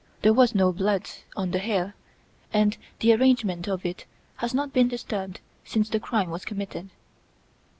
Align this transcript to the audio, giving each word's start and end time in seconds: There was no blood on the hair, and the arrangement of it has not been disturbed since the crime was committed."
There 0.23 0.33
was 0.33 0.55
no 0.55 0.71
blood 0.71 1.07
on 1.37 1.51
the 1.51 1.59
hair, 1.59 1.93
and 2.51 2.75
the 3.01 3.13
arrangement 3.13 3.67
of 3.67 3.85
it 3.85 4.07
has 4.37 4.51
not 4.51 4.73
been 4.73 4.87
disturbed 4.87 5.41
since 5.63 5.89
the 5.89 5.99
crime 5.99 6.31
was 6.31 6.43
committed." 6.43 6.89